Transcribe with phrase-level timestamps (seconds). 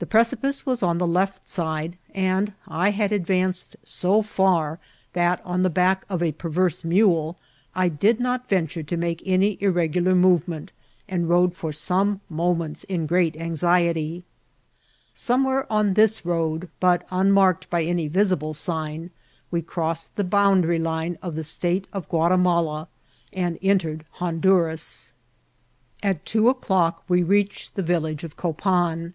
[0.00, 4.80] The precipice was on the left side, and I had advanced so far
[5.12, 7.36] that, on the back of a perverse mule,
[7.72, 10.72] I did not venture to make any irregular movement,
[11.08, 14.24] and rode for some mo ments in great anxiety.
[15.14, 19.10] Somewhere on this road, but unmarked by any visible sign,
[19.52, 22.88] we crossed the bounda ry line of the state of Guatimala
[23.32, 25.12] and entered Hon duras.
[26.02, 29.14] At two o'clock we reached the village of CqpaUi COPAM.